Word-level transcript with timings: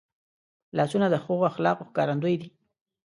لاسونه 0.77 1.07
د 1.09 1.15
ښو 1.23 1.35
اخلاقو 1.51 1.87
ښکارندوی 1.89 2.35
دي 2.41 2.49